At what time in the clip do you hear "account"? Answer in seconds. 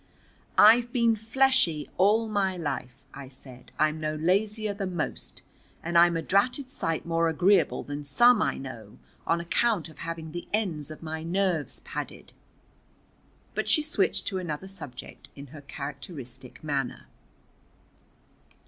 9.39-9.89